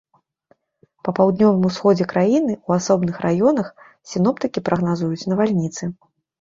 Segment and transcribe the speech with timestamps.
[1.07, 3.67] Па паўднёвым усходзе краіны ў асобных раёнах
[4.15, 5.83] сіноптыкі прагназуюць навальніцы.